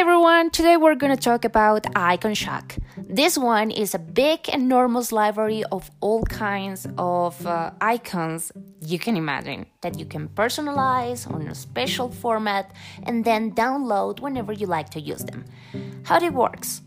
[0.00, 2.82] Everyone, today we're to talk about Iconshock.
[2.96, 8.50] This one is a big, enormous library of all kinds of uh, icons
[8.80, 14.54] you can imagine that you can personalize on a special format and then download whenever
[14.54, 15.44] you like to use them.
[16.04, 16.80] How it works?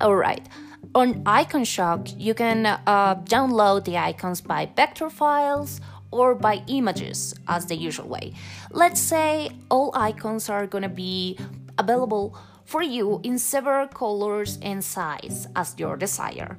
[0.00, 0.48] Alright,
[0.94, 7.66] on Iconshock you can uh, download the icons by vector files or by images as
[7.66, 8.32] the usual way.
[8.70, 11.36] Let's say all icons are gonna be
[11.78, 16.58] available for you in several colors and size as your desire.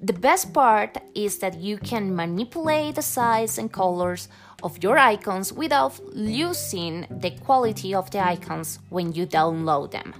[0.00, 4.28] The best part is that you can manipulate the size and colors
[4.62, 10.12] of your icons without losing the quality of the icons when you download them.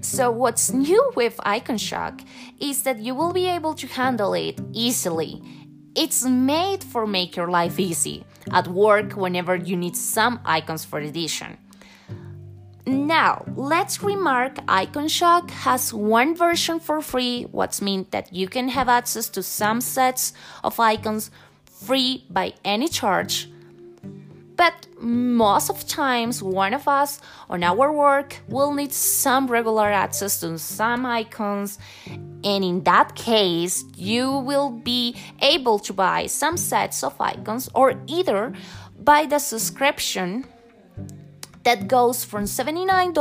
[0.00, 2.24] So, what's new with Iconshock
[2.60, 5.42] is that you will be able to handle it easily.
[5.94, 11.00] It's made for make your life easy at work whenever you need some icons for
[11.00, 11.58] edition.
[12.88, 18.88] Now, let's remark Iconshock has one version for free, what means that you can have
[18.88, 20.32] access to some sets
[20.64, 21.30] of icons
[21.66, 23.50] free by any charge.
[24.56, 30.40] But most of times, one of us on our work will need some regular access
[30.40, 37.04] to some icons, and in that case, you will be able to buy some sets
[37.04, 38.54] of icons or either
[38.98, 40.46] buy the subscription
[41.68, 43.12] that goes from $79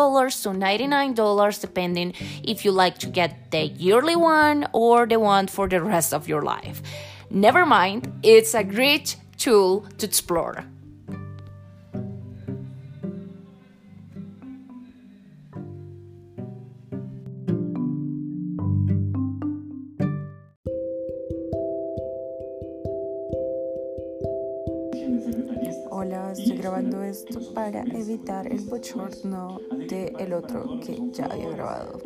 [0.43, 2.13] to $99 depending
[2.45, 6.29] if you like to get the yearly one or the one for the rest of
[6.29, 6.81] your life.
[7.29, 10.63] Never mind, it's a great tool to explore.
[25.89, 31.99] Hola, estoy grabando esto para evitar el bochorno de el otro que ya había grabado.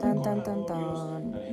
[0.00, 1.45] Tan tan tan tan.